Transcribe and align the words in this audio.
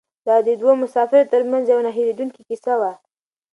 دا 0.27 0.35
د 0.47 0.49
دوو 0.59 0.71
مسافرو 0.83 1.29
تر 1.33 1.41
منځ 1.51 1.63
یوه 1.67 1.83
نه 1.87 1.91
هېرېدونکې 1.97 2.41
کیسه 2.49 2.73
وه. 2.79 2.91